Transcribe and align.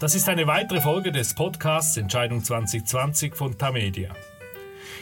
Das 0.00 0.14
ist 0.14 0.28
eine 0.28 0.46
weitere 0.46 0.80
Folge 0.80 1.10
des 1.10 1.34
Podcasts 1.34 1.96
Entscheidung 1.96 2.44
2020 2.44 3.34
von 3.34 3.58
Tamedia. 3.58 4.14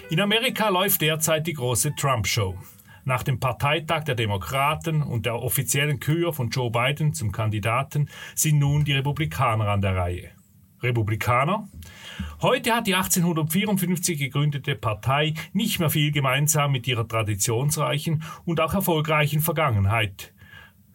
In 0.09 0.19
Amerika 0.21 0.71
läuft 0.71 1.03
derzeit 1.03 1.47
die 1.47 1.53
große 1.53 1.95
Trump-Show. 1.97 2.57
Nach 3.05 3.23
dem 3.23 3.39
Parteitag 3.39 4.05
der 4.05 4.15
Demokraten 4.15 5.03
und 5.03 5.27
der 5.27 5.43
offiziellen 5.43 6.01
Kür 6.01 6.33
von 6.33 6.49
Joe 6.49 6.71
Biden 6.71 7.13
zum 7.13 7.31
Kandidaten 7.31 8.09
sind 8.35 8.59
nun 8.59 8.87
die 8.87 8.95
Republikaner 8.95 9.69
an 9.69 9.83
der 9.83 9.97
Reihe. 9.97 10.31
Republikaner? 10.83 11.69
Heute 12.41 12.75
hat 12.75 12.87
die 12.87 12.95
1854 12.95 14.19
gegründete 14.19 14.77
Partei 14.77 15.35
nicht 15.53 15.79
mehr 15.79 15.91
viel 15.91 16.11
gemeinsam 16.11 16.73
mit 16.73 16.89
ihrer 16.89 17.07
traditionsreichen 17.07 18.23
und 18.47 18.61
auch 18.61 18.73
erfolgreichen 18.73 19.43
Vergangenheit. 19.43 20.33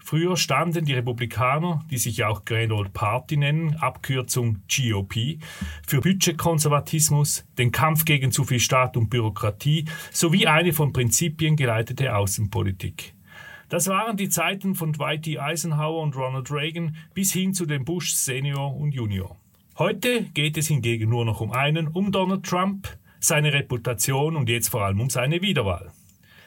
Früher 0.04 0.36
standen 0.36 0.86
die 0.86 0.94
Republikaner, 0.94 1.86
die 1.90 1.98
sich 1.98 2.24
auch 2.24 2.44
Grand 2.44 2.72
Old 2.72 2.92
Party 2.92 3.38
nennen, 3.38 3.76
Abkürzung 3.76 4.64
GOP, 4.68 5.38
für 5.88 6.02
Budgetkonservatismus, 6.02 7.46
den 7.58 7.72
Kampf 7.72 8.04
gegen 8.04 8.32
zu 8.32 8.44
viel 8.44 8.60
Staat 8.60 8.98
und 8.98 9.10
Bürokratie 9.10 9.86
sowie 10.12 10.48
eine 10.48 10.74
von 10.74 10.92
Prinzipien 10.92 11.56
geleitete 11.56 12.16
Außenpolitik. 12.16 13.14
Das 13.70 13.88
waren 13.88 14.18
die 14.18 14.28
Zeiten 14.28 14.76
von 14.76 14.92
Dwight 14.92 15.26
D. 15.26 15.40
Eisenhower 15.40 16.02
und 16.02 16.16
Ronald 16.18 16.52
Reagan 16.52 16.98
bis 17.14 17.32
hin 17.32 17.54
zu 17.54 17.66
den 17.66 17.86
Bush 17.86 18.14
Senior 18.14 18.76
und 18.76 18.94
Junior. 18.94 19.38
Heute 19.78 20.24
geht 20.34 20.58
es 20.58 20.68
hingegen 20.68 21.10
nur 21.10 21.24
noch 21.24 21.40
um 21.40 21.52
einen, 21.52 21.88
um 21.88 22.12
Donald 22.12 22.44
Trump, 22.44 22.90
seine 23.20 23.54
Reputation 23.54 24.36
und 24.36 24.50
jetzt 24.50 24.70
vor 24.70 24.84
allem 24.84 25.00
um 25.00 25.10
seine 25.10 25.42
Wiederwahl. 25.42 25.92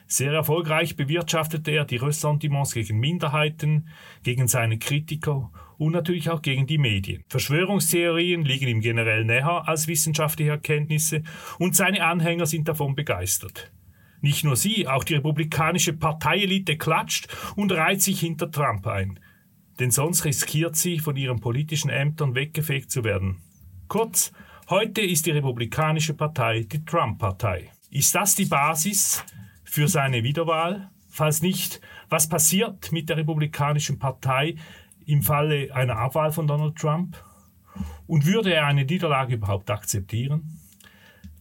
Sehr 0.07 0.33
erfolgreich 0.33 0.97
bewirtschaftete 0.97 1.71
er 1.71 1.85
die 1.85 1.97
Ressentiments 1.97 2.75
gegen 2.75 2.99
Minderheiten, 2.99 3.89
gegen 4.23 4.49
seine 4.49 4.79
Kritiker 4.79 5.51
und 5.79 5.93
natürlich 5.93 6.30
auch 6.30 6.43
gegen 6.43 6.66
die 6.66 6.79
Medien. 6.79 7.24
Verschwörungstheorien 7.29 8.45
liegen 8.45 8.69
ihm 8.69 8.80
generell 8.80 9.24
näher 9.24 9.66
als 9.66 9.88
wissenschaftliche 9.88 10.52
Erkenntnisse 10.52 11.23
und 11.59 11.74
seine 11.74 12.05
Anhänger 12.05 12.46
sind 12.46 12.69
davon 12.69 12.95
begeistert. 12.95 13.73
Nicht 14.21 14.45
nur 14.45 14.57
sie, 14.57 14.88
auch 14.88 15.05
die 15.05 15.15
republikanische 15.15 15.93
Parteielite 15.93 16.79
klatscht 16.79 17.29
und 17.57 17.73
reiht 17.73 18.01
sich 18.01 18.21
hinter 18.21 18.51
Trump 18.51 18.87
ein. 18.87 19.21
Denn 19.80 19.91
sonst 19.91 20.24
riskiert 20.24 20.77
sie, 20.77 20.99
von 20.99 21.16
ihren 21.16 21.41
politischen 21.41 21.91
Ämtern 21.91 22.35
weggefegt 22.35 22.91
zu 22.91 23.05
werden. 23.05 23.43
Kurz, 23.89 24.33
heute 24.71 25.01
ist 25.02 25.27
die 25.27 25.33
Republikanische 25.33 26.15
Partei 26.15 26.66
die 26.71 26.85
Trump-Partei. 26.85 27.71
Ist 27.91 28.15
das 28.15 28.35
die 28.35 28.46
Basis 28.46 29.24
für 29.75 29.89
seine 29.89 30.23
Wiederwahl? 30.23 30.89
Falls 31.09 31.43
nicht, 31.43 31.80
was 32.09 32.29
passiert 32.29 32.93
mit 32.93 33.09
der 33.09 33.17
Republikanischen 33.17 33.99
Partei 33.99 34.55
im 35.05 35.21
Falle 35.21 35.75
einer 35.75 35.97
Abwahl 35.97 36.30
von 36.30 36.47
Donald 36.47 36.77
Trump? 36.77 37.17
Und 38.07 38.25
würde 38.25 38.55
er 38.55 38.67
eine 38.67 38.85
Niederlage 38.85 39.35
überhaupt 39.35 39.69
akzeptieren? 39.73 40.61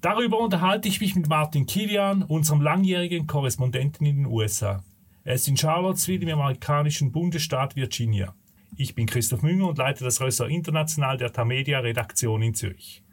Darüber 0.01 0.39
unterhalte 0.39 0.87
ich 0.87 0.99
mich 0.99 1.15
mit 1.15 1.29
Martin 1.29 1.67
Kilian, 1.67 2.23
unserem 2.23 2.61
langjährigen 2.61 3.27
Korrespondenten 3.27 4.07
in 4.07 4.15
den 4.15 4.25
USA. 4.25 4.83
Er 5.23 5.35
ist 5.35 5.47
in 5.47 5.55
Charlottesville 5.55 6.27
im 6.27 6.39
amerikanischen 6.39 7.11
Bundesstaat 7.11 7.75
Virginia. 7.75 8.33
Ich 8.75 8.95
bin 8.95 9.05
Christoph 9.05 9.43
Münger 9.43 9.67
und 9.67 9.77
leite 9.77 10.03
das 10.03 10.19
Ressort 10.21 10.49
International 10.49 11.17
der 11.17 11.31
Tamedia 11.31 11.81
Redaktion 11.81 12.41
in 12.41 12.55
Zürich. 12.55 13.03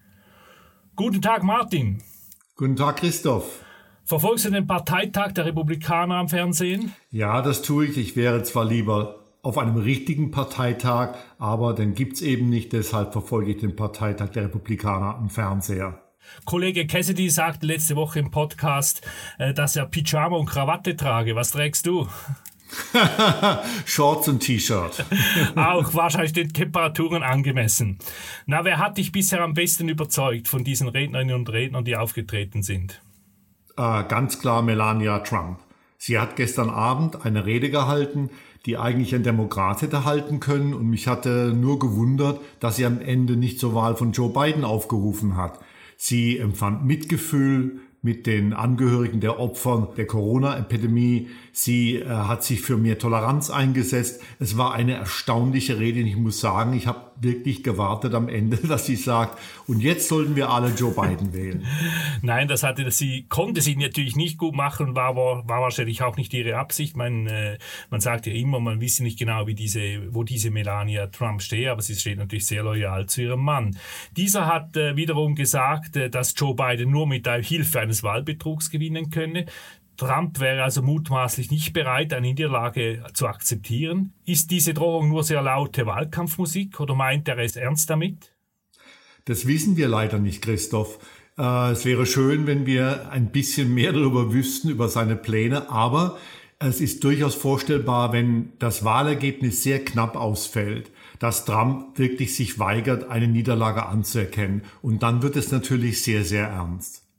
Guten 0.97 1.21
Tag, 1.21 1.43
Martin. 1.43 2.03
Guten 2.57 2.77
Tag, 2.77 2.97
Christoph. 2.97 3.67
Verfolgst 4.11 4.44
du 4.44 4.50
den 4.50 4.66
Parteitag 4.66 5.34
der 5.34 5.44
Republikaner 5.44 6.16
am 6.16 6.28
Fernsehen? 6.28 6.92
Ja, 7.12 7.42
das 7.42 7.62
tue 7.62 7.86
ich. 7.86 7.97
Ich 7.97 8.17
wäre 8.17 8.42
zwar 8.42 8.64
lieber 8.64 9.20
auf 9.41 9.56
einem 9.56 9.77
richtigen 9.77 10.33
Parteitag, 10.33 11.14
aber 11.39 11.75
den 11.75 11.94
gibt's 11.94 12.20
eben 12.20 12.48
nicht, 12.48 12.72
deshalb 12.72 13.12
verfolge 13.12 13.52
ich 13.52 13.58
den 13.58 13.77
Parteitag 13.77 14.30
der 14.30 14.47
Republikaner 14.47 15.14
am 15.14 15.30
Fernseher. 15.30 16.01
Kollege 16.45 16.89
Cassidy 16.89 17.30
sagte 17.30 17.67
letzte 17.67 17.95
Woche 17.95 18.18
im 18.18 18.33
Podcast, 18.33 19.07
äh, 19.39 19.55
dass 19.55 19.77
er 19.77 19.86
Pyjama 19.86 20.39
und 20.39 20.46
Krawatte 20.46 20.96
trage. 20.96 21.36
Was 21.36 21.52
trägst 21.52 21.86
du? 21.86 22.08
Shorts 23.85 24.27
und 24.27 24.40
T-Shirt. 24.40 25.05
Auch 25.55 25.95
wahrscheinlich 25.95 26.33
den 26.33 26.52
Temperaturen 26.52 27.23
angemessen. 27.23 28.01
Na, 28.46 28.64
wer 28.64 28.79
hat 28.79 28.98
dich 28.98 29.12
bisher 29.12 29.42
am 29.42 29.55
besten 29.55 29.89
überzeugt 29.89 30.48
von 30.48 30.64
diesen 30.64 30.89
Rednerinnen 30.89 31.36
und 31.36 31.48
Rednern, 31.48 31.85
die 31.85 31.95
aufgetreten 31.95 32.64
sind? 32.64 33.01
Äh, 33.80 34.05
ganz 34.08 34.39
klar 34.39 34.61
Melania 34.61 35.20
Trump. 35.20 35.58
Sie 35.96 36.18
hat 36.18 36.36
gestern 36.36 36.68
Abend 36.68 37.24
eine 37.24 37.46
Rede 37.46 37.70
gehalten, 37.70 38.29
die 38.67 38.77
eigentlich 38.77 39.14
ein 39.14 39.23
Demokrat 39.23 39.80
hätte 39.80 40.05
halten 40.05 40.39
können 40.39 40.74
und 40.74 40.91
mich 40.91 41.07
hatte 41.08 41.55
nur 41.57 41.79
gewundert, 41.79 42.41
dass 42.61 42.77
sie 42.77 42.85
am 42.85 43.01
Ende 43.01 43.36
nicht 43.36 43.58
zur 43.58 43.74
Wahl 43.74 43.96
von 43.96 44.13
Joe 44.13 44.29
Biden 44.29 44.64
aufgerufen 44.64 45.35
hat. 45.39 45.58
Sie 45.96 46.36
empfand 46.36 46.85
Mitgefühl 46.85 47.80
mit 48.02 48.27
den 48.27 48.55
Angehörigen 48.55 49.20
der 49.20 49.38
Opfer 49.38 49.92
der 49.96 50.06
Corona-Epidemie. 50.06 51.28
Sie 51.52 51.96
äh, 51.96 52.06
hat 52.08 52.42
sich 52.42 52.62
für 52.62 52.78
mehr 52.78 52.98
Toleranz 52.98 53.50
eingesetzt. 53.50 54.22
Es 54.38 54.56
war 54.56 54.72
eine 54.72 54.94
erstaunliche 54.94 55.78
Rede. 55.78 56.00
Ich 56.00 56.16
muss 56.16 56.40
sagen, 56.40 56.72
ich 56.72 56.86
habe 56.86 57.11
wirklich 57.20 57.62
gewartet 57.62 58.14
am 58.14 58.28
Ende, 58.28 58.56
dass 58.68 58.86
sie 58.86 58.96
sagt, 58.96 59.38
und 59.66 59.80
jetzt 59.80 60.08
sollten 60.08 60.36
wir 60.36 60.50
alle 60.50 60.70
Joe 60.70 60.92
Biden 60.92 61.34
wählen. 61.34 61.66
Nein, 62.22 62.48
das 62.48 62.62
hatte 62.62 62.90
sie, 62.90 63.27
konnte 63.28 63.61
sie 63.61 63.77
natürlich 63.77 64.17
nicht 64.17 64.38
gut 64.38 64.55
machen, 64.55 64.96
war, 64.96 65.17
war, 65.17 65.46
war 65.46 65.61
wahrscheinlich 65.61 66.02
auch 66.02 66.17
nicht 66.17 66.32
ihre 66.32 66.56
Absicht. 66.56 66.96
Man, 66.96 67.27
äh, 67.27 67.58
man 67.90 68.00
sagt 68.00 68.27
ja 68.27 68.32
immer, 68.32 68.61
man 68.61 68.80
wisse 68.80 69.02
nicht 69.02 69.18
genau, 69.18 69.46
wie 69.46 69.55
diese, 69.55 70.14
wo 70.14 70.24
diese 70.24 70.50
Melania 70.50 71.08
Trump 71.08 71.42
steht, 71.42 71.68
aber 71.68 71.82
sie 71.82 71.94
steht 71.94 72.18
natürlich 72.18 72.46
sehr 72.46 72.62
loyal 72.62 73.06
zu 73.06 73.22
ihrem 73.22 73.40
Mann. 73.40 73.77
Dieser 74.17 74.46
hat 74.46 74.77
äh, 74.78 74.96
wiederum 74.96 75.34
gesagt, 75.34 75.96
äh, 75.96 76.08
dass 76.08 76.34
Joe 76.36 76.55
Biden 76.55 76.90
nur 76.90 77.06
mit 77.06 77.27
der 77.27 77.42
Hilfe 77.42 77.89
eines 77.90 78.02
Wahlbetrugs 78.05 78.70
gewinnen 78.70 79.11
könne. 79.11 79.46
Trump 79.96 80.40
wäre 80.40 80.62
also 80.62 80.80
mutmaßlich 80.80 81.51
nicht 81.51 81.73
bereit, 81.73 82.14
eine 82.14 82.28
Niederlage 82.28 83.02
zu 83.12 83.27
akzeptieren. 83.27 84.14
Ist 84.24 84.51
diese 84.51 84.73
Drohung 84.73 85.08
nur 85.08 85.24
sehr 85.24 85.42
laute 85.42 85.84
Wahlkampfmusik 85.84 86.80
oder 86.80 86.95
meint 86.95 87.29
er 87.29 87.39
es 87.39 87.56
ernst 87.56 87.90
damit? 87.90 88.33
Das 89.27 89.46
wissen 89.46 89.77
wir 89.77 89.89
leider 89.89 90.18
nicht, 90.18 90.40
Christoph. 90.40 90.98
Äh, 91.36 91.73
es 91.73 91.84
wäre 91.84 92.06
schön, 92.06 92.46
wenn 92.46 92.64
wir 92.64 93.11
ein 93.11 93.30
bisschen 93.30 93.74
mehr 93.74 93.92
darüber 93.92 94.33
wüssten, 94.33 94.70
über 94.70 94.89
seine 94.89 95.17
Pläne, 95.17 95.68
aber 95.68 96.17
es 96.61 96.80
ist 96.80 97.05
durchaus 97.05 97.34
vorstellbar, 97.34 98.12
wenn 98.12 98.52
das 98.58 98.84
Wahlergebnis 98.84 99.62
sehr 99.62 99.84
knapp 99.84 100.17
ausfällt, 100.17 100.90
dass 101.18 101.45
Trump 101.45 101.98
wirklich 101.98 102.34
sich 102.34 102.58
weigert, 102.58 103.11
eine 103.11 103.29
Niederlage 103.29 103.84
anzuerkennen. 103.84 104.62
Und 104.80 105.02
dann 105.02 105.23
wird 105.23 105.36
es 105.36 105.52
natürlich 105.52 106.02
sehr, 106.02 106.24
sehr 106.24 106.48
ernst. 106.48 107.10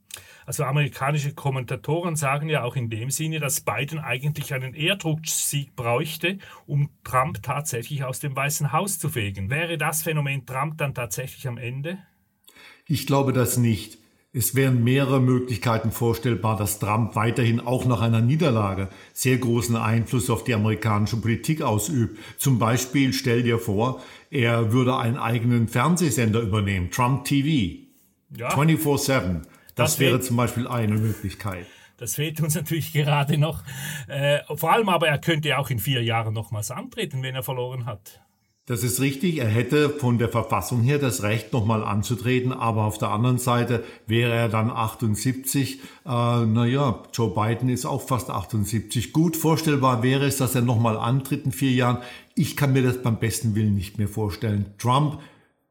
Also 0.52 0.64
amerikanische 0.64 1.32
Kommentatoren 1.32 2.14
sagen 2.14 2.50
ja 2.50 2.62
auch 2.62 2.76
in 2.76 2.90
dem 2.90 3.10
Sinne, 3.10 3.40
dass 3.40 3.62
Biden 3.62 3.98
eigentlich 3.98 4.52
einen 4.52 4.74
Ehrendrucksieg 4.74 5.74
bräuchte, 5.74 6.36
um 6.66 6.90
Trump 7.04 7.42
tatsächlich 7.42 8.04
aus 8.04 8.20
dem 8.20 8.36
Weißen 8.36 8.70
Haus 8.70 8.98
zu 8.98 9.08
fegen. 9.08 9.48
Wäre 9.48 9.78
das 9.78 10.02
Phänomen 10.02 10.44
Trump 10.44 10.76
dann 10.76 10.92
tatsächlich 10.92 11.48
am 11.48 11.56
Ende? 11.56 11.96
Ich 12.86 13.06
glaube 13.06 13.32
das 13.32 13.56
nicht. 13.56 13.96
Es 14.34 14.54
wären 14.54 14.84
mehrere 14.84 15.22
Möglichkeiten 15.22 15.90
vorstellbar, 15.90 16.58
dass 16.58 16.78
Trump 16.78 17.16
weiterhin 17.16 17.58
auch 17.58 17.86
nach 17.86 18.02
einer 18.02 18.20
Niederlage 18.20 18.90
sehr 19.14 19.38
großen 19.38 19.76
Einfluss 19.76 20.28
auf 20.28 20.44
die 20.44 20.52
amerikanische 20.52 21.16
Politik 21.16 21.62
ausübt. 21.62 22.18
Zum 22.36 22.58
Beispiel 22.58 23.14
stell 23.14 23.42
dir 23.42 23.58
vor, 23.58 24.02
er 24.30 24.70
würde 24.70 24.98
einen 24.98 25.16
eigenen 25.16 25.66
Fernsehsender 25.66 26.42
übernehmen, 26.42 26.90
Trump 26.90 27.24
TV. 27.24 27.78
Ja. 28.36 28.50
24-7. 28.50 29.46
Das, 29.74 29.92
das 29.92 30.00
wäre 30.00 30.20
zum 30.20 30.36
Beispiel 30.36 30.68
eine 30.68 30.94
Möglichkeit. 30.94 31.66
Das 31.96 32.16
fehlt 32.16 32.40
uns 32.40 32.54
natürlich 32.54 32.92
gerade 32.92 33.38
noch. 33.38 33.62
Äh, 34.08 34.40
vor 34.56 34.72
allem 34.72 34.88
aber, 34.88 35.08
er 35.08 35.18
könnte 35.18 35.56
auch 35.58 35.70
in 35.70 35.78
vier 35.78 36.02
Jahren 36.02 36.34
nochmals 36.34 36.70
antreten, 36.70 37.22
wenn 37.22 37.34
er 37.34 37.42
verloren 37.42 37.86
hat. 37.86 38.20
Das 38.66 38.84
ist 38.84 39.00
richtig. 39.00 39.38
Er 39.38 39.48
hätte 39.48 39.90
von 39.90 40.18
der 40.18 40.28
Verfassung 40.28 40.82
her 40.82 40.98
das 40.98 41.24
Recht, 41.24 41.52
nochmal 41.52 41.82
anzutreten. 41.82 42.52
Aber 42.52 42.84
auf 42.84 42.96
der 42.96 43.10
anderen 43.10 43.38
Seite 43.38 43.84
wäre 44.06 44.32
er 44.32 44.48
dann 44.48 44.70
78. 44.70 45.80
Äh, 46.04 46.08
naja, 46.46 47.02
Joe 47.12 47.34
Biden 47.34 47.68
ist 47.68 47.86
auch 47.86 48.06
fast 48.06 48.30
78. 48.30 49.12
Gut 49.12 49.36
vorstellbar 49.36 50.02
wäre 50.02 50.26
es, 50.26 50.36
dass 50.36 50.54
er 50.54 50.62
nochmal 50.62 50.96
antritt 50.96 51.44
in 51.44 51.52
vier 51.52 51.72
Jahren. 51.72 51.98
Ich 52.34 52.56
kann 52.56 52.72
mir 52.72 52.82
das 52.82 53.02
beim 53.02 53.18
besten 53.18 53.54
Willen 53.54 53.74
nicht 53.74 53.98
mehr 53.98 54.08
vorstellen. 54.08 54.66
Trump 54.78 55.20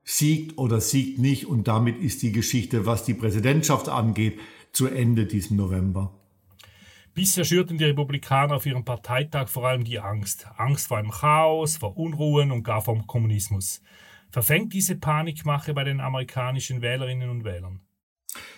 siegt 0.03 0.57
oder 0.57 0.81
siegt 0.81 1.19
nicht 1.19 1.45
und 1.45 1.67
damit 1.67 1.99
ist 1.99 2.21
die 2.21 2.31
Geschichte, 2.31 2.85
was 2.85 3.03
die 3.03 3.13
Präsidentschaft 3.13 3.89
angeht, 3.89 4.39
zu 4.71 4.87
Ende 4.87 5.25
diesen 5.25 5.57
November. 5.57 6.13
Bisher 7.13 7.43
schürten 7.43 7.77
die 7.77 7.83
Republikaner 7.83 8.55
auf 8.55 8.65
ihrem 8.65 8.85
Parteitag 8.85 9.49
vor 9.49 9.67
allem 9.67 9.83
die 9.83 9.99
Angst. 9.99 10.47
Angst 10.55 10.87
vor 10.87 10.97
einem 10.97 11.11
Chaos, 11.11 11.75
vor 11.77 11.97
Unruhen 11.97 12.51
und 12.51 12.63
gar 12.63 12.81
vom 12.81 13.05
Kommunismus. 13.05 13.81
Verfängt 14.29 14.73
diese 14.73 14.95
Panikmache 14.95 15.73
bei 15.73 15.83
den 15.83 15.99
amerikanischen 15.99 16.81
Wählerinnen 16.81 17.29
und 17.29 17.43
Wählern? 17.43 17.81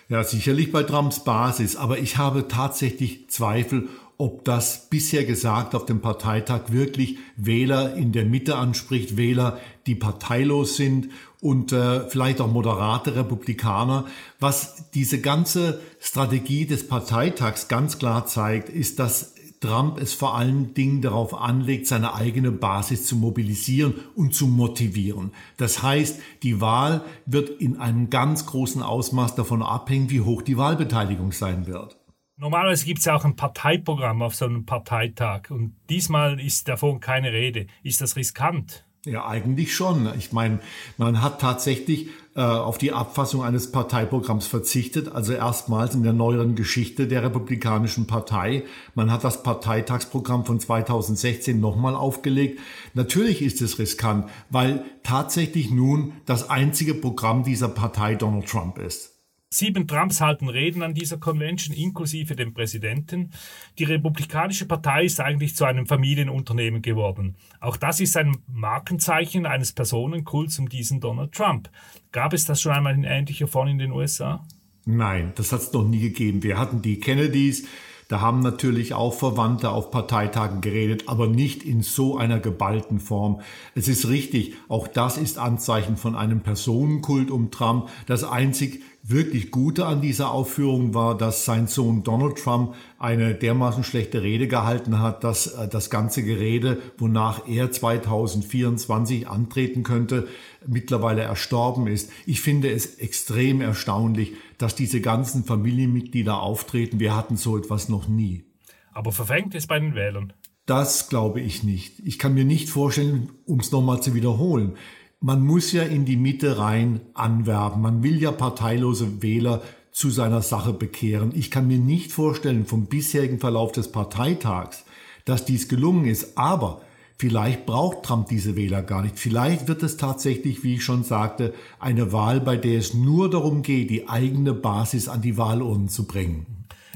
Ja, 0.08 0.22
sicherlich 0.22 0.70
bei 0.70 0.84
Trumps 0.84 1.24
Basis, 1.24 1.74
aber 1.74 1.98
ich 1.98 2.16
habe 2.16 2.46
tatsächlich 2.46 3.28
Zweifel, 3.28 3.88
ob 4.18 4.44
das 4.44 4.88
bisher 4.88 5.24
gesagt 5.24 5.74
auf 5.74 5.86
dem 5.86 6.00
Parteitag 6.00 6.70
wirklich 6.70 7.18
Wähler 7.36 7.96
in 7.96 8.12
der 8.12 8.24
Mitte 8.24 8.54
anspricht, 8.54 9.16
Wähler, 9.16 9.58
die 9.86 9.96
parteilos 9.96 10.76
sind 10.76 11.08
und 11.44 11.72
äh, 11.72 12.08
vielleicht 12.08 12.40
auch 12.40 12.50
moderate 12.50 13.16
Republikaner. 13.16 14.06
Was 14.40 14.90
diese 14.92 15.20
ganze 15.20 15.78
Strategie 16.00 16.64
des 16.64 16.88
Parteitags 16.88 17.68
ganz 17.68 17.98
klar 17.98 18.24
zeigt, 18.24 18.70
ist, 18.70 18.98
dass 18.98 19.34
Trump 19.60 20.00
es 20.00 20.14
vor 20.14 20.38
allen 20.38 20.72
Dingen 20.72 21.02
darauf 21.02 21.34
anlegt, 21.34 21.86
seine 21.86 22.14
eigene 22.14 22.50
Basis 22.50 23.06
zu 23.06 23.16
mobilisieren 23.16 23.94
und 24.14 24.34
zu 24.34 24.46
motivieren. 24.46 25.32
Das 25.58 25.82
heißt, 25.82 26.18
die 26.42 26.62
Wahl 26.62 27.04
wird 27.26 27.50
in 27.50 27.78
einem 27.78 28.08
ganz 28.08 28.46
großen 28.46 28.82
Ausmaß 28.82 29.34
davon 29.34 29.62
abhängen, 29.62 30.08
wie 30.08 30.22
hoch 30.22 30.40
die 30.40 30.56
Wahlbeteiligung 30.56 31.32
sein 31.32 31.66
wird. 31.66 31.98
Normalerweise 32.36 32.86
gibt 32.86 33.00
es 33.00 33.04
ja 33.04 33.14
auch 33.14 33.24
ein 33.26 33.36
Parteiprogramm 33.36 34.22
auf 34.22 34.34
so 34.34 34.46
einem 34.46 34.64
Parteitag 34.64 35.50
und 35.50 35.76
diesmal 35.90 36.40
ist 36.40 36.68
davon 36.68 37.00
keine 37.00 37.32
Rede. 37.32 37.66
Ist 37.82 38.00
das 38.00 38.16
riskant? 38.16 38.86
Ja, 39.04 39.26
eigentlich 39.26 39.74
schon. 39.74 40.08
Ich 40.16 40.32
meine, 40.32 40.60
man 40.96 41.20
hat 41.20 41.40
tatsächlich 41.40 42.08
äh, 42.34 42.40
auf 42.40 42.78
die 42.78 42.92
Abfassung 42.92 43.42
eines 43.42 43.70
Parteiprogramms 43.70 44.46
verzichtet, 44.46 45.12
also 45.12 45.34
erstmals 45.34 45.94
in 45.94 46.02
der 46.02 46.14
neueren 46.14 46.54
Geschichte 46.54 47.06
der 47.06 47.22
Republikanischen 47.22 48.06
Partei. 48.06 48.64
Man 48.94 49.12
hat 49.12 49.22
das 49.22 49.42
Parteitagsprogramm 49.42 50.46
von 50.46 50.58
2016 50.58 51.60
nochmal 51.60 51.94
aufgelegt. 51.94 52.60
Natürlich 52.94 53.42
ist 53.42 53.60
es 53.60 53.78
riskant, 53.78 54.30
weil 54.48 54.84
tatsächlich 55.02 55.70
nun 55.70 56.14
das 56.24 56.48
einzige 56.48 56.94
Programm 56.94 57.44
dieser 57.44 57.68
Partei 57.68 58.14
Donald 58.14 58.46
Trump 58.46 58.78
ist. 58.78 59.13
Sieben 59.54 59.86
Trumps 59.86 60.20
halten 60.20 60.48
Reden 60.48 60.82
an 60.82 60.94
dieser 60.94 61.16
Convention, 61.16 61.76
inklusive 61.76 62.34
dem 62.34 62.54
Präsidenten. 62.54 63.30
Die 63.78 63.84
Republikanische 63.84 64.66
Partei 64.66 65.04
ist 65.04 65.20
eigentlich 65.20 65.54
zu 65.54 65.64
einem 65.64 65.86
Familienunternehmen 65.86 66.82
geworden. 66.82 67.36
Auch 67.60 67.76
das 67.76 68.00
ist 68.00 68.16
ein 68.16 68.36
Markenzeichen 68.52 69.46
eines 69.46 69.70
Personenkults 69.70 70.58
um 70.58 70.68
diesen 70.68 70.98
Donald 70.98 71.30
Trump. 71.30 71.70
Gab 72.10 72.32
es 72.32 72.46
das 72.46 72.60
schon 72.60 72.72
einmal 72.72 72.94
in 72.94 73.04
ähnlicher 73.04 73.46
Form 73.46 73.68
in 73.68 73.78
den 73.78 73.92
USA? 73.92 74.44
Nein, 74.86 75.32
das 75.36 75.52
hat 75.52 75.60
es 75.60 75.72
noch 75.72 75.86
nie 75.86 76.00
gegeben. 76.00 76.42
Wir 76.42 76.58
hatten 76.58 76.82
die 76.82 76.98
Kennedys, 76.98 77.68
da 78.08 78.20
haben 78.20 78.40
natürlich 78.40 78.94
auch 78.94 79.14
Verwandte 79.14 79.70
auf 79.70 79.90
Parteitagen 79.90 80.60
geredet, 80.60 81.04
aber 81.06 81.26
nicht 81.26 81.62
in 81.62 81.82
so 81.82 82.16
einer 82.16 82.40
geballten 82.40 83.00
Form. 83.00 83.40
Es 83.74 83.88
ist 83.88 84.08
richtig, 84.08 84.54
auch 84.68 84.88
das 84.88 85.16
ist 85.16 85.38
Anzeichen 85.38 85.96
von 85.96 86.14
einem 86.14 86.40
Personenkult 86.40 87.30
um 87.30 87.50
Trump. 87.50 87.88
Das 88.06 88.24
einzig 88.24 88.82
wirklich 89.06 89.50
Gute 89.50 89.84
an 89.84 90.00
dieser 90.00 90.30
Aufführung 90.30 90.94
war, 90.94 91.16
dass 91.16 91.44
sein 91.44 91.66
Sohn 91.66 92.04
Donald 92.04 92.38
Trump 92.38 92.74
eine 92.98 93.34
dermaßen 93.34 93.84
schlechte 93.84 94.22
Rede 94.22 94.48
gehalten 94.48 94.98
hat, 94.98 95.24
dass 95.24 95.46
äh, 95.46 95.68
das 95.68 95.90
ganze 95.90 96.22
Gerede, 96.22 96.80
wonach 96.96 97.46
er 97.46 97.70
2024 97.70 99.28
antreten 99.28 99.82
könnte, 99.82 100.26
mittlerweile 100.66 101.22
erstorben 101.22 101.86
ist. 101.86 102.10
Ich 102.26 102.40
finde 102.40 102.70
es 102.70 102.96
extrem 102.96 103.60
erstaunlich, 103.60 104.32
dass 104.58 104.74
diese 104.74 105.00
ganzen 105.00 105.44
Familienmitglieder 105.44 106.40
auftreten. 106.40 107.00
Wir 107.00 107.16
hatten 107.16 107.36
so 107.36 107.56
etwas 107.56 107.88
noch 107.88 108.08
nie. 108.08 108.44
Aber 108.92 109.12
verfängt 109.12 109.54
es 109.54 109.66
bei 109.66 109.78
den 109.78 109.94
Wählern? 109.94 110.32
Das 110.66 111.08
glaube 111.08 111.40
ich 111.40 111.62
nicht. 111.62 112.00
Ich 112.00 112.18
kann 112.18 112.34
mir 112.34 112.44
nicht 112.44 112.70
vorstellen, 112.70 113.30
um 113.44 113.60
es 113.60 113.70
nochmal 113.70 114.02
zu 114.02 114.14
wiederholen, 114.14 114.76
man 115.20 115.42
muss 115.42 115.72
ja 115.72 115.82
in 115.84 116.04
die 116.04 116.16
Mitte 116.16 116.58
rein 116.58 117.00
anwerben. 117.14 117.80
Man 117.80 118.02
will 118.02 118.20
ja 118.20 118.30
parteilose 118.30 119.22
Wähler 119.22 119.62
zu 119.90 120.10
seiner 120.10 120.42
Sache 120.42 120.74
bekehren. 120.74 121.32
Ich 121.34 121.50
kann 121.50 121.66
mir 121.66 121.78
nicht 121.78 122.12
vorstellen 122.12 122.66
vom 122.66 122.86
bisherigen 122.86 123.38
Verlauf 123.38 123.72
des 123.72 123.90
Parteitags, 123.90 124.84
dass 125.24 125.46
dies 125.46 125.68
gelungen 125.68 126.04
ist. 126.04 126.36
Aber 126.36 126.82
vielleicht 127.18 127.66
braucht 127.66 128.04
Trump 128.04 128.28
diese 128.28 128.56
Wähler 128.56 128.82
gar 128.82 129.02
nicht. 129.02 129.18
Vielleicht 129.18 129.68
wird 129.68 129.82
es 129.82 129.96
tatsächlich, 129.96 130.64
wie 130.64 130.74
ich 130.74 130.84
schon 130.84 131.04
sagte, 131.04 131.54
eine 131.78 132.12
Wahl, 132.12 132.40
bei 132.40 132.56
der 132.56 132.78
es 132.78 132.94
nur 132.94 133.30
darum 133.30 133.62
geht, 133.62 133.90
die 133.90 134.08
eigene 134.08 134.52
Basis 134.52 135.08
an 135.08 135.22
die 135.22 135.36
Wahlurnen 135.36 135.88
zu 135.88 136.06
bringen. 136.06 136.46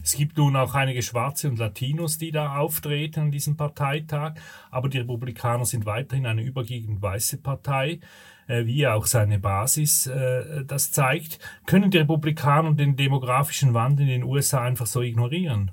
Es 0.03 0.17
gibt 0.17 0.38
nun 0.38 0.56
auch 0.56 0.75
einige 0.75 1.03
Schwarze 1.03 1.50
und 1.50 1.59
Latinos, 1.59 2.19
die 2.19 2.31
da 2.31 2.56
auftreten 2.56 3.20
an 3.20 3.31
diesem 3.31 3.56
Parteitag, 3.56 4.35
aber 4.70 4.88
die 4.88 4.99
Republikaner 4.99 5.67
sind 5.67 5.87
weiterhin 5.87 6.25
eine 6.25 6.43
überwiegend 6.43 7.03
weiße 7.03 7.38
Partei, 7.38 8.00
äh, 8.47 8.64
wie 8.64 8.87
auch 8.87 9.06
seine 9.06 9.38
Basis 9.38 10.06
äh, 10.06 10.64
das 10.64 10.93
zeigt. 10.93 11.38
Können 11.67 11.91
die 11.91 11.99
Republikaner 11.99 12.73
den 12.73 12.97
demografischen 12.97 13.75
Wandel 13.75 14.06
in 14.06 14.21
den 14.21 14.25
USA 14.25 14.62
einfach 14.62 14.87
so 14.87 15.03
ignorieren? 15.03 15.73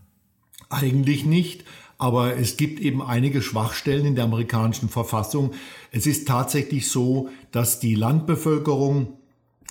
Eigentlich 0.69 1.25
nicht. 1.25 1.63
Aber 1.97 2.37
es 2.37 2.57
gibt 2.57 2.79
eben 2.79 3.01
einige 3.01 3.41
Schwachstellen 3.41 4.05
in 4.05 4.15
der 4.15 4.25
amerikanischen 4.25 4.89
Verfassung. 4.89 5.51
Es 5.91 6.07
ist 6.07 6.27
tatsächlich 6.27 6.89
so, 6.89 7.29
dass 7.51 7.79
die 7.79 7.95
Landbevölkerung 7.95 9.13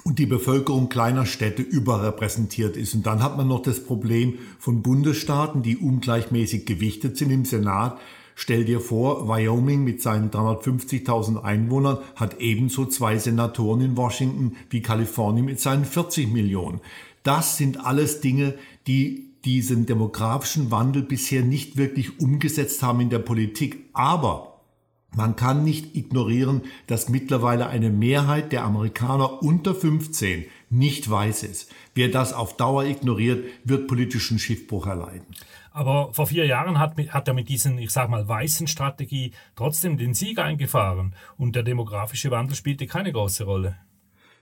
und 0.04 0.18
die 0.18 0.26
Bevölkerung 0.26 0.88
kleiner 0.88 1.26
Städte 1.26 1.62
überrepräsentiert 1.62 2.76
ist. 2.76 2.94
Und 2.94 3.06
dann 3.06 3.22
hat 3.22 3.36
man 3.36 3.48
noch 3.48 3.62
das 3.62 3.84
Problem 3.84 4.38
von 4.58 4.82
Bundesstaaten, 4.82 5.62
die 5.62 5.76
ungleichmäßig 5.76 6.66
gewichtet 6.66 7.16
sind 7.16 7.30
im 7.30 7.44
Senat. 7.44 7.98
Stell 8.34 8.64
dir 8.64 8.80
vor, 8.80 9.28
Wyoming 9.28 9.84
mit 9.84 10.02
seinen 10.02 10.30
350.000 10.30 11.42
Einwohnern 11.42 11.98
hat 12.16 12.40
ebenso 12.40 12.84
zwei 12.84 13.16
Senatoren 13.16 13.80
in 13.80 13.96
Washington 13.96 14.56
wie 14.70 14.82
Kalifornien 14.82 15.46
mit 15.46 15.60
seinen 15.60 15.84
40 15.84 16.32
Millionen. 16.32 16.80
Das 17.22 17.56
sind 17.56 17.86
alles 17.86 18.20
Dinge, 18.20 18.54
die 18.86 19.30
diesen 19.44 19.86
demografischen 19.86 20.70
Wandel 20.70 21.02
bisher 21.02 21.42
nicht 21.42 21.76
wirklich 21.76 22.20
umgesetzt 22.20 22.82
haben 22.82 23.00
in 23.00 23.10
der 23.10 23.18
Politik. 23.18 23.90
Aber 23.92 24.54
man 25.16 25.36
kann 25.36 25.62
nicht 25.62 25.94
ignorieren, 25.94 26.62
dass 26.86 27.08
mittlerweile 27.08 27.68
eine 27.68 27.90
Mehrheit 27.90 28.52
der 28.52 28.64
Amerikaner 28.64 29.42
unter 29.42 29.74
15 29.74 30.46
nicht 30.70 31.08
weiß 31.08 31.44
ist. 31.44 31.70
Wer 31.94 32.08
das 32.08 32.32
auf 32.32 32.56
Dauer 32.56 32.84
ignoriert, 32.84 33.44
wird 33.62 33.86
politischen 33.86 34.38
Schiffbruch 34.38 34.86
erleiden. 34.86 35.26
Aber 35.70 36.12
vor 36.12 36.26
vier 36.26 36.46
Jahren 36.46 36.78
hat, 36.78 36.96
hat 37.08 37.28
er 37.28 37.34
mit 37.34 37.48
diesen, 37.48 37.78
ich 37.78 37.90
sag 37.90 38.08
mal, 38.08 38.26
weißen 38.26 38.66
Strategie 38.66 39.32
trotzdem 39.56 39.96
den 39.96 40.14
Sieg 40.14 40.38
eingefahren 40.38 41.14
und 41.36 41.56
der 41.56 41.62
demografische 41.62 42.30
Wandel 42.30 42.56
spielte 42.56 42.86
keine 42.86 43.12
große 43.12 43.44
Rolle. 43.44 43.76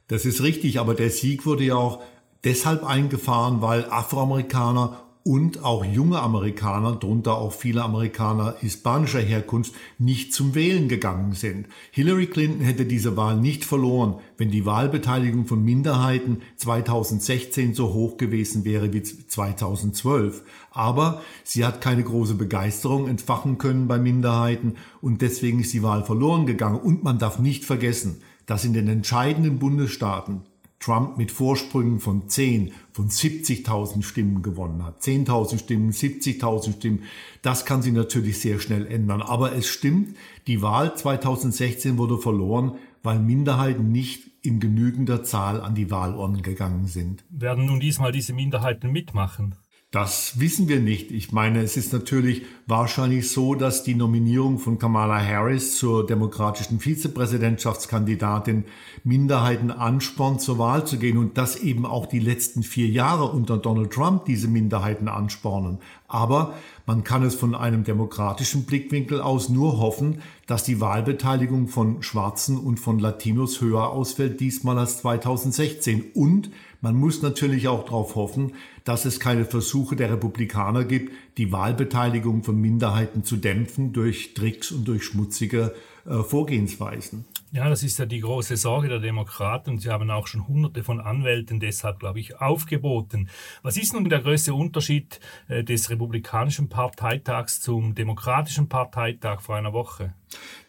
Das 0.09 0.27
ist 0.27 0.43
richtig, 0.43 0.79
aber 0.79 0.95
der 0.95 1.11
Sieg 1.11 1.47
wurde 1.47 1.65
ja 1.65 1.75
auch 1.75 2.03
deshalb 2.45 2.85
eingefahren, 2.85 3.63
weil 3.63 3.85
Afroamerikaner 3.91 5.03
und 5.25 5.63
auch 5.63 5.85
junge 5.85 6.21
Amerikaner, 6.21 6.97
darunter 6.97 7.37
auch 7.37 7.53
viele 7.53 7.83
Amerikaner 7.85 8.57
hispanischer 8.59 9.21
Herkunft, 9.21 9.73
nicht 9.99 10.35
zum 10.35 10.55
Wählen 10.57 10.89
gegangen 10.89 11.33
sind. 11.35 11.69
Hillary 11.93 12.27
Clinton 12.27 12.65
hätte 12.65 12.87
diese 12.87 13.17
Wahl 13.17 13.37
nicht 13.37 13.65
verloren, 13.65 14.17
wenn 14.37 14.51
die 14.51 14.67
Wahlbeteiligung 14.67 15.47
von 15.47 15.65
Minderheiten 15.65 16.43
2016 16.57 17.75
so 17.75 17.93
hoch 17.93 18.17
gewesen 18.17 18.65
wäre 18.65 18.93
wie 18.93 19.03
2012. 19.03 20.43
Aber 20.73 21.23
sie 21.45 21.65
hat 21.65 21.81
keine 21.81 22.03
große 22.03 22.35
Begeisterung 22.35 23.07
entfachen 23.07 23.59
können 23.59 23.87
bei 23.87 23.99
Minderheiten 23.99 24.75
und 25.01 25.23
deswegen 25.23 25.61
ist 25.61 25.73
die 25.73 25.85
Wahl 25.85 26.05
verloren 26.05 26.47
gegangen. 26.47 26.81
Und 26.81 27.05
man 27.05 27.21
darf 27.21 27.39
nicht 27.39 27.65
vergessen, 27.65 28.23
dass 28.47 28.65
in 28.65 28.73
den 28.73 28.89
entscheidenden 28.89 29.61
Bundesstaaten 29.61 30.43
Trump 30.83 31.17
mit 31.17 31.31
Vorsprüngen 31.31 32.01
von 32.01 32.29
10, 32.29 32.73
von 32.93 33.09
70.000 33.09 34.03
Stimmen 34.03 34.43
gewonnen 34.43 34.85
hat. 34.85 35.01
10.000 35.01 35.59
Stimmen, 35.59 35.93
70.000 35.93 36.73
Stimmen, 36.77 37.03
das 37.41 37.65
kann 37.65 37.83
sich 37.83 37.93
natürlich 37.93 38.41
sehr 38.41 38.59
schnell 38.59 38.87
ändern. 38.87 39.23
Aber 39.23 39.55
es 39.55 39.69
stimmt, 39.69 40.17
die 40.47 40.61
Wahl 40.61 40.95
2016 40.97 41.99
wurde 41.99 42.19
verloren, 42.19 42.73
weil 43.03 43.21
Minderheiten 43.21 43.91
nicht 43.93 44.25
in 44.43 44.59
genügender 44.59 45.23
Zahl 45.23 45.61
an 45.61 45.77
die 45.77 45.91
Wahlurnen 45.91 46.43
gegangen 46.43 46.87
sind. 46.87 47.25
Werden 47.31 47.67
nun 47.67 47.79
diesmal 47.79 48.11
diese 48.11 48.33
Minderheiten 48.33 48.91
mitmachen? 48.91 49.55
Das 49.93 50.41
wissen 50.41 50.69
wir 50.69 50.81
nicht. 50.81 51.11
Ich 51.11 51.33
meine, 51.33 51.61
es 51.61 51.77
ist 51.77 51.93
natürlich 51.93 52.47
wahrscheinlich 52.67 53.31
so, 53.31 53.55
dass 53.55 53.85
die 53.85 53.95
Nominierung 53.95 54.59
von 54.59 54.79
Kamala 54.79 55.23
Harris 55.23 55.77
zur 55.77 56.07
demokratischen 56.07 56.81
Vizepräsidentschaftskandidatin 56.81 58.65
Minderheiten 59.05 59.71
anspornt, 59.71 60.41
zur 60.41 60.59
Wahl 60.59 60.87
zu 60.87 60.97
gehen 60.97 61.19
und 61.19 61.37
dass 61.37 61.57
eben 61.57 61.85
auch 61.85 62.07
die 62.07 62.21
letzten 62.21 62.63
vier 62.63 62.89
Jahre 62.89 63.25
unter 63.27 63.59
Donald 63.59 63.93
Trump 63.93 64.25
diese 64.25 64.49
Minderheiten 64.49 65.09
anspornen. 65.09 65.77
Aber 66.09 66.55
man 66.87 67.05
kann 67.05 67.23
es 67.23 67.35
von 67.35 67.55
einem 67.55 67.85
demokratischen 67.85 68.65
Blickwinkel 68.65 69.21
aus 69.21 69.51
nur 69.51 69.79
hoffen, 69.79 70.23
dass 70.47 70.65
die 70.65 70.81
Wahlbeteiligung 70.81 71.69
von 71.69 72.03
Schwarzen 72.03 72.57
und 72.57 72.81
von 72.81 72.99
Latinos 72.99 73.61
höher 73.61 73.91
ausfällt 73.91 74.41
diesmal 74.41 74.79
als 74.79 75.03
2016 75.03 76.13
und 76.15 76.51
man 76.83 76.97
muss 76.97 77.23
natürlich 77.23 77.69
auch 77.69 77.85
darauf 77.85 78.17
hoffen, 78.17 78.53
dass 78.85 79.05
es 79.05 79.21
keine 79.21 79.45
Versuche 79.45 79.97
der 79.97 80.11
Republikaner 80.11 80.85
gibt, 80.85 81.13
die 81.39 81.53
Wahlbeteiligung 81.53 82.43
von 82.43 82.61
Minderheiten 82.61 83.25
zu 83.25 83.37
dämpfen 83.37 83.93
durch 83.93 84.35
Tricks 84.35 84.73
und 84.73 84.87
durch 84.87 85.05
schmutzige 85.05 85.75
äh, 86.05 86.23
Vorgehensweisen. 86.23 87.25
Ja, 87.55 87.69
das 87.69 87.83
ist 87.83 87.99
ja 87.99 88.07
die 88.07 88.21
große 88.21 88.57
Sorge 88.57 88.89
der 88.89 88.99
Demokraten. 88.99 89.79
Sie 89.79 89.91
haben 89.91 90.11
auch 90.11 90.27
schon 90.27 90.49
hunderte 90.49 90.83
von 90.83 91.01
Anwälten 91.01 91.61
deshalb, 91.61 92.01
glaube 92.01 92.19
ich, 92.19 92.41
aufgeboten. 92.41 93.29
Was 93.63 93.77
ist 93.77 93.93
nun 93.93 94.09
der 94.09 94.21
größte 94.21 94.55
Unterschied 94.55 95.21
äh, 95.49 95.63
des 95.63 95.91
Republikanischen 95.91 96.71
Parteitags 96.71 97.61
zum 97.61 97.95
Demokratischen 97.95 98.71
Parteitag 98.71 99.43
vor 99.43 99.57
einer 99.57 99.75
Woche? 99.75 100.15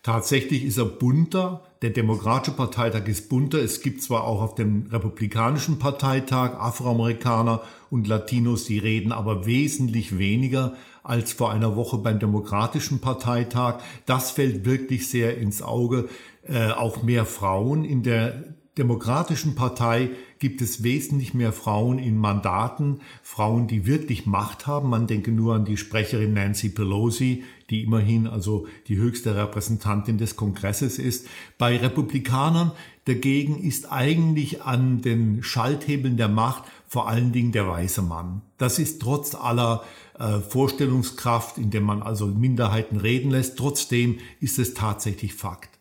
Tatsächlich 0.02 0.66
ist 0.66 0.78
er 0.78 0.84
bunter. 0.84 1.64
Der 1.82 1.92
Demokratische 1.92 2.58
Parteitag 2.58 3.08
ist 3.08 3.30
bunter. 3.30 3.60
Es 3.60 3.82
gibt 3.82 4.02
zwar 4.02 4.26
auch 4.26 4.42
auf 4.42 4.56
dem 4.56 4.88
Republikanischen 4.92 5.80
Parteitag 5.80 6.60
Afroamerikaner 6.60 7.62
und 7.92 8.10
Latinos, 8.10 8.66
die 8.66 8.80
reden 8.80 9.14
aber 9.14 9.46
wesentlich 9.46 10.18
weniger 10.18 10.76
als 11.04 11.34
vor 11.34 11.52
einer 11.52 11.76
Woche 11.76 11.98
beim 11.98 12.20
Demokratischen 12.20 13.00
Parteitag. 13.00 13.82
Das 14.06 14.32
fällt 14.32 14.66
wirklich 14.66 15.10
sehr 15.10 15.38
ins 15.38 15.62
Auge. 15.62 16.10
Äh, 16.46 16.72
auch 16.72 17.04
mehr 17.04 17.26
Frauen. 17.26 17.86
In 17.86 18.04
der 18.04 18.56
Demokratischen 18.78 19.54
Partei 19.54 20.10
gibt 20.40 20.60
es 20.60 20.82
wesentlich 20.82 21.36
mehr 21.36 21.54
Frauen 21.54 22.00
in 22.00 22.18
Mandaten, 22.18 23.02
Frauen, 23.22 23.68
die 23.68 23.86
wirklich 23.86 24.26
Macht 24.26 24.66
haben. 24.66 24.90
Man 24.90 25.06
denke 25.06 25.32
nur 25.32 25.54
an 25.54 25.64
die 25.64 25.78
Sprecherin 25.78 26.34
Nancy 26.34 26.70
Pelosi, 26.70 27.44
die 27.70 27.84
immerhin 27.84 28.26
also 28.26 28.66
die 28.88 28.98
höchste 28.98 29.36
Repräsentantin 29.36 30.18
des 30.18 30.36
Kongresses 30.36 30.98
ist. 30.98 31.28
Bei 31.60 31.78
Republikanern 31.78 32.72
dagegen 33.06 33.60
ist 33.62 33.92
eigentlich 33.92 34.64
an 34.64 35.02
den 35.02 35.44
Schalthebeln 35.44 36.18
der 36.18 36.30
Macht 36.30 36.64
vor 36.88 37.08
allen 37.08 37.32
Dingen 37.32 37.52
der 37.52 37.68
weiße 37.68 38.02
Mann. 38.02 38.42
Das 38.58 38.80
ist 38.80 39.02
trotz 39.02 39.36
aller 39.36 39.84
äh, 40.18 40.40
Vorstellungskraft, 40.40 41.58
indem 41.60 41.84
man 41.84 42.02
also 42.02 42.26
Minderheiten 42.26 42.98
reden 42.98 43.30
lässt, 43.30 43.58
trotzdem 43.58 44.18
ist 44.40 44.58
es 44.58 44.74
tatsächlich 44.74 45.36
Fakt. 45.36 45.73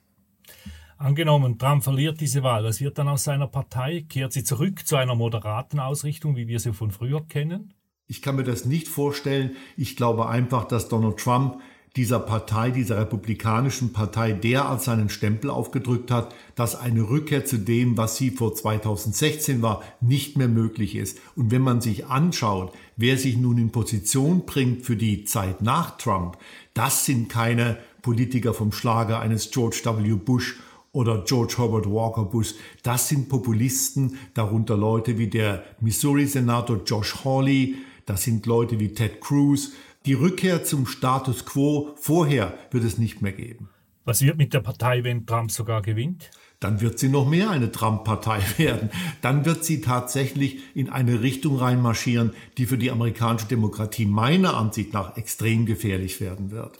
Angenommen, 1.03 1.59
Trump 1.59 1.83
verliert 1.83 2.21
diese 2.21 2.45
Wahl, 2.45 2.63
was 2.63 2.81
wird 2.81 2.97
dann 2.97 3.09
aus 3.09 3.25
seiner 3.25 3.49
Partei? 3.49 4.07
Kehrt 4.09 4.33
sie 4.33 4.45
zurück 4.45 4.87
zu 4.87 4.95
einer 4.95 5.17
moderaten 5.17 5.81
Ausrichtung, 5.81 6.37
wie 6.37 6.47
wir 6.47 6.61
sie 6.61 6.73
von 6.73 6.93
früher 6.93 7.27
kennen? 7.27 7.75
Ich 8.07 8.23
kann 8.23 8.37
mir 8.37 8.45
das 8.45 8.67
nicht 8.67 8.87
vorstellen. 8.87 9.57
Ich 9.77 9.97
glaube 9.97 10.29
einfach, 10.29 10.65
dass 10.65 10.89
Donald 10.89 11.17
Trump 11.17 11.61
dieser 11.97 12.21
Partei, 12.21 12.71
dieser 12.71 13.01
republikanischen 13.01 13.93
Partei 13.93 14.31
derart 14.31 14.81
seinen 14.81 15.09
Stempel 15.09 15.51
aufgedrückt 15.51 16.13
hat, 16.13 16.37
dass 16.55 16.77
eine 16.77 17.03
Rückkehr 17.11 17.45
zu 17.45 17.59
dem, 17.59 17.97
was 17.97 18.17
sie 18.17 18.31
vor 18.31 18.55
2016 18.55 19.61
war, 19.61 19.83
nicht 20.01 20.37
mehr 20.39 20.47
möglich 20.47 20.95
ist. 20.95 21.19
Und 21.35 21.51
wenn 21.51 21.63
man 21.63 21.81
sich 21.81 22.07
anschaut, 22.07 22.73
wer 22.97 23.19
sich 23.19 23.37
nun 23.37 23.59
in 23.59 23.73
Position 23.73 24.47
bringt 24.47 24.83
für 24.83 24.97
die 24.97 25.25
Zeit 25.25 25.63
nach 25.63 25.97
Trump, 25.99 26.39
das 26.75 27.07
sind 27.07 27.29
keine 27.29 27.79
Politiker 28.03 28.55
vom 28.55 28.71
Schlager 28.71 29.19
eines 29.19 29.51
George 29.51 29.81
W. 29.85 30.15
Bush 30.15 30.61
oder 30.93 31.25
George 31.27 31.55
Herbert 31.57 31.87
Walker 31.87 32.25
Bush, 32.25 32.55
das 32.83 33.09
sind 33.09 33.29
Populisten, 33.29 34.19
darunter 34.35 34.77
Leute 34.77 35.19
wie 35.19 35.29
der 35.29 35.65
Missouri-Senator 35.81 36.83
Josh 36.85 37.25
Hawley, 37.25 37.77
das 38.07 38.23
sind 38.23 38.47
Leute 38.47 38.79
wie 38.79 38.93
Ted 38.93 39.21
Cruz. 39.21 39.73
Die 40.05 40.15
Rückkehr 40.15 40.65
zum 40.65 40.87
Status 40.87 41.47
quo 41.47 41.93
vorher 41.97 42.55
wird 42.71 42.85
es 42.85 42.99
nicht 42.99 43.23
mehr 43.23 43.33
geben. 43.33 43.69
Was 44.05 44.23
wird 44.23 44.37
mit 44.37 44.53
der 44.53 44.61
Partei, 44.61 45.05
wenn 45.05 45.27
Trump 45.27 45.53
sogar 45.53 45.81
gewinnt? 45.81 46.31
Dann 46.59 46.81
wird 46.81 46.99
sie 46.99 47.09
noch 47.09 47.29
mehr 47.29 47.51
eine 47.51 47.71
Trump-Partei 47.71 48.41
werden. 48.59 48.91
Dann 49.21 49.45
wird 49.45 49.65
sie 49.65 49.81
tatsächlich 49.81 50.59
in 50.75 50.91
eine 50.91 51.23
Richtung 51.23 51.57
reinmarschieren, 51.57 52.33
die 52.59 52.67
für 52.67 52.79
die 52.79 52.91
amerikanische 52.91 53.47
Demokratie 53.47 54.07
meiner 54.07 54.57
Ansicht 54.57 54.93
nach 54.93 55.17
extrem 55.17 55.67
gefährlich 55.67 56.21
werden 56.21 56.51
wird. 56.51 56.79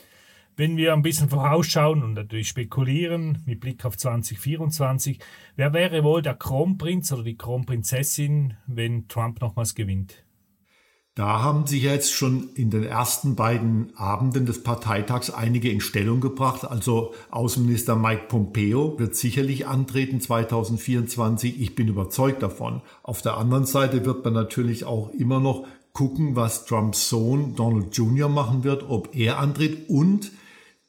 Wenn 0.55 0.77
wir 0.77 0.93
ein 0.93 1.01
bisschen 1.01 1.29
vorausschauen 1.29 2.03
und 2.03 2.13
natürlich 2.13 2.47
spekulieren 2.47 3.41
mit 3.47 3.59
Blick 3.59 3.83
auf 3.85 3.97
2024, 3.97 5.17
wer 5.55 5.73
wäre 5.73 6.03
wohl 6.03 6.21
der 6.21 6.35
Kronprinz 6.35 7.11
oder 7.11 7.23
die 7.23 7.37
Kronprinzessin, 7.37 8.53
wenn 8.67 9.07
Trump 9.07 9.41
nochmals 9.41 9.73
gewinnt? 9.73 10.23
Da 11.15 11.41
haben 11.41 11.65
sich 11.65 11.81
jetzt 11.81 12.11
schon 12.11 12.49
in 12.53 12.69
den 12.69 12.83
ersten 12.83 13.35
beiden 13.35 13.95
Abenden 13.97 14.45
des 14.45 14.61
Parteitags 14.61 15.31
einige 15.31 15.69
in 15.69 15.79
Stellung 15.79 16.21
gebracht. 16.21 16.65
Also 16.65 17.13
Außenminister 17.31 17.95
Mike 17.95 18.25
Pompeo 18.27 18.99
wird 18.99 19.15
sicherlich 19.15 19.65
antreten 19.65 20.21
2024. 20.21 21.61
Ich 21.61 21.73
bin 21.73 21.87
überzeugt 21.87 22.43
davon. 22.43 22.81
Auf 23.01 23.23
der 23.23 23.37
anderen 23.37 23.65
Seite 23.65 24.05
wird 24.05 24.23
man 24.23 24.33
natürlich 24.33 24.85
auch 24.85 25.09
immer 25.11 25.39
noch 25.39 25.65
gucken, 25.93 26.35
was 26.35 26.65
Trumps 26.65 27.09
Sohn 27.09 27.55
Donald 27.55 27.95
Jr. 27.95 28.29
machen 28.29 28.63
wird, 28.63 28.83
ob 28.87 29.15
er 29.15 29.37
antritt 29.39 29.89
und 29.89 30.31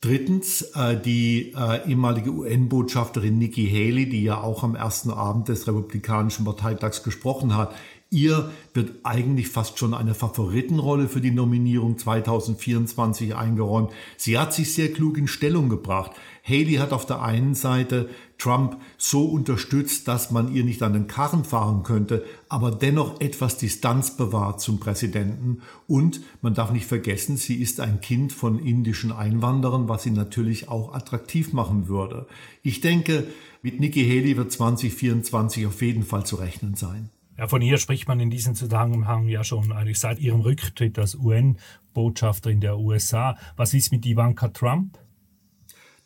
Drittens, 0.05 0.61
äh, 0.75 1.01
die 1.01 1.55
äh, 1.57 1.89
ehemalige 1.89 2.29
UN-Botschafterin 2.29 3.39
Nikki 3.39 3.67
Haley, 3.67 4.07
die 4.07 4.23
ja 4.23 4.39
auch 4.39 4.63
am 4.63 4.75
ersten 4.75 5.11
Abend 5.11 5.49
des 5.49 5.67
Republikanischen 5.67 6.45
Parteitags 6.45 7.03
gesprochen 7.03 7.57
hat, 7.57 7.75
ihr 8.15 8.53
wird 8.73 8.93
eigentlich 9.03 9.49
fast 9.49 9.79
schon 9.79 9.93
eine 9.93 10.15
Favoritenrolle 10.15 11.09
für 11.09 11.21
die 11.21 11.33
Nominierung 11.33 11.99
2024 11.99 13.35
eingeräumt. 13.35 13.91
Sie 14.17 14.39
hat 14.39 14.55
sich 14.55 14.73
sehr 14.73 14.93
klug 14.93 15.19
in 15.19 15.27
Stellung 15.27 15.69
gebracht. 15.69 16.13
Haley 16.47 16.75
hat 16.75 16.93
auf 16.93 17.07
der 17.07 17.23
einen 17.23 17.55
Seite 17.55 18.09
Trump 18.39 18.77
so 18.99 19.25
unterstützt, 19.25 20.07
dass 20.09 20.31
man 20.31 20.55
ihr 20.55 20.63
nicht 20.63 20.83
an 20.83 20.93
den 20.93 21.07
Karren 21.07 21.45
fahren 21.45 21.83
könnte, 21.83 22.25
aber 22.49 22.71
dennoch 22.71 23.21
etwas 23.21 23.57
Distanz 23.57 24.17
bewahrt 24.17 24.61
zum 24.61 24.79
Präsidenten. 24.79 25.63
Und 25.89 26.21
man 26.43 26.55
darf 26.55 26.71
nicht 26.71 26.87
vergessen, 26.87 27.37
sie 27.37 27.57
ist 27.57 27.81
ein 27.81 28.01
Kind 28.01 28.33
von 28.33 28.59
indischen 28.59 29.11
Einwanderern, 29.11 29.89
was 29.89 30.03
sie 30.03 30.11
natürlich 30.11 30.69
auch 30.69 30.95
attraktiv 30.95 31.53
machen 31.53 31.89
würde. 31.89 32.27
Ich 32.63 32.81
denke, 32.81 33.27
mit 33.63 33.81
Nikki 33.81 34.05
Haley 34.05 34.37
wird 34.37 34.53
2024 34.53 35.67
auf 35.67 35.81
jeden 35.81 36.03
Fall 36.03 36.27
zu 36.27 36.37
rechnen 36.37 36.75
sein. 36.75 37.11
Ja, 37.37 37.49
von 37.49 37.63
ihr 37.63 37.79
spricht 37.79 38.07
man 38.07 38.21
in 38.21 38.31
diesem 38.31 38.55
Zusammenhang 38.55 39.29
ja 39.29 39.43
schon 39.43 39.73
eigentlich 39.73 39.99
seit 39.99 40.21
ihrem 40.21 40.41
Rücktritt 40.41 40.99
als 40.99 41.17
UN-Botschafter 41.17 42.51
in 42.51 42.61
der 42.61 42.79
USA. 42.79 43.37
Was 43.57 43.75
ist 43.75 43.91
mit 43.91 44.07
Ivanka 44.07 44.49
Trump? 44.49 44.99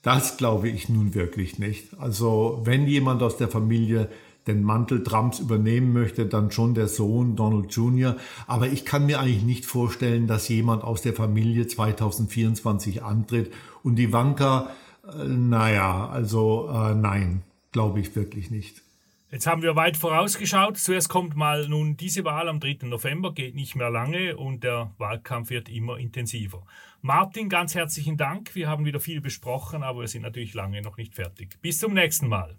Das 0.03 0.37
glaube 0.39 0.69
ich 0.69 0.89
nun 0.89 1.15
wirklich 1.15 1.59
nicht. 1.59 1.99
Also 1.99 2.61
wenn 2.65 2.87
jemand 2.87 3.23
aus 3.23 3.37
der 3.37 3.49
Familie 3.49 4.09
den 4.47 4.63
Mantel 4.63 5.03
Trumps 5.03 5.41
übernehmen 5.41 5.93
möchte, 5.93 6.25
dann 6.25 6.51
schon 6.51 6.75
der 6.75 6.89
Sohn 6.89 7.37
Donald 7.37 7.71
Jr. 7.73 8.17
Aber 8.47 8.69
ich 8.69 8.87
kann 8.87 9.05
mir 9.05 9.21
eigentlich 9.21 9.43
nicht 9.43 9.67
vorstellen, 9.67 10.27
dass 10.27 10.49
jemand 10.49 10.83
aus 10.83 11.03
der 11.03 11.13
Familie 11.13 11.67
2024 11.67 13.03
antritt. 13.03 13.53
Und 13.83 13.99
Ivanka, 13.99 14.71
äh, 15.07 15.25
naja, 15.25 16.09
also 16.09 16.71
äh, 16.73 16.95
nein, 16.95 17.43
glaube 17.73 18.01
ich 18.01 18.17
wirklich 18.17 18.51
nicht. 18.51 18.83
Jetzt 19.31 19.47
haben 19.47 19.61
wir 19.61 19.77
weit 19.77 19.99
vorausgeschaut. 19.99 20.79
Zuerst 20.79 21.11
kommt 21.11 21.37
mal 21.37 21.69
nun 21.69 21.99
diese 21.99 22.25
Wahl 22.25 22.49
am 22.49 22.61
3. 22.61 22.87
November, 22.87 23.35
geht 23.35 23.55
nicht 23.55 23.77
mehr 23.77 23.91
lange 23.91 24.39
und 24.39 24.65
der 24.65 24.95
Wahlkampf 24.97 25.51
wird 25.51 25.69
immer 25.69 25.99
intensiver. 25.99 26.65
Martin, 27.03 27.51
ganz 27.51 27.75
herzlichen 27.75 28.17
Dank. 28.17 28.55
Wir 28.55 28.71
haben 28.71 28.87
wieder 28.87 29.01
viel 29.01 29.21
besprochen, 29.21 29.83
aber 29.83 30.01
wir 30.01 30.09
sind 30.09 30.23
natürlich 30.23 30.55
lange 30.55 30.81
noch 30.81 30.97
nicht 30.97 31.15
fertig. 31.15 31.61
Bis 31.61 31.79
zum 31.79 31.93
nächsten 31.93 32.27
Mal. 32.27 32.57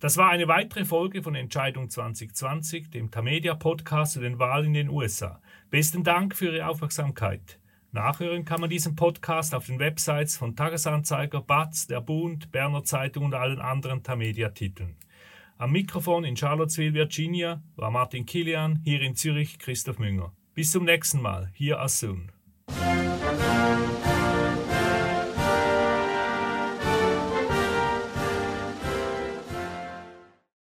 Das 0.00 0.16
war 0.16 0.30
eine 0.30 0.48
weitere 0.48 0.84
Folge 0.84 1.22
von 1.22 1.36
Entscheidung 1.36 1.88
2020, 1.88 2.90
dem 2.90 3.12
Tamedia 3.12 3.54
Podcast 3.54 4.14
zu 4.14 4.20
den 4.20 4.40
Wahlen 4.40 4.66
in 4.66 4.74
den 4.74 4.88
USA. 4.88 5.40
Besten 5.70 6.02
Dank 6.02 6.34
für 6.34 6.46
Ihre 6.46 6.66
Aufmerksamkeit. 6.66 7.60
Nachhören 7.92 8.44
kann 8.44 8.60
man 8.60 8.70
diesen 8.70 8.96
Podcast 8.96 9.54
auf 9.54 9.66
den 9.66 9.78
Websites 9.78 10.36
von 10.36 10.56
Tagesanzeiger, 10.56 11.40
Batz, 11.40 11.86
der 11.86 12.00
Bund, 12.00 12.50
Berner 12.50 12.82
Zeitung 12.82 13.26
und 13.26 13.34
allen 13.34 13.60
anderen 13.60 14.02
Tamedia-Titeln. 14.02 14.96
Am 15.62 15.70
Mikrofon 15.70 16.24
in 16.24 16.34
Charlottesville, 16.34 16.92
Virginia, 16.92 17.62
war 17.76 17.92
Martin 17.92 18.26
Kilian, 18.26 18.80
hier 18.82 19.00
in 19.00 19.14
Zürich 19.14 19.60
Christoph 19.60 20.00
Münger. 20.00 20.32
Bis 20.54 20.72
zum 20.72 20.84
nächsten 20.84 21.22
Mal, 21.22 21.52
hier 21.54 21.78
as 21.78 22.00
soon. 22.00 22.31